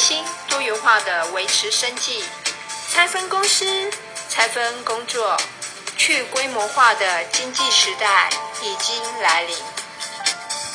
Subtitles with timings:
[0.00, 2.24] 新多元化的维持生计
[2.88, 3.90] 拆分公司
[4.30, 5.36] 拆分工作
[5.98, 8.30] 去规模化的经济时代
[8.62, 9.79] 已经来临。